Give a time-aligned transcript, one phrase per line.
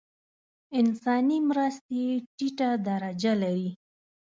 [0.79, 2.03] انساني مرستې
[2.35, 3.69] ټیټه درجه لري.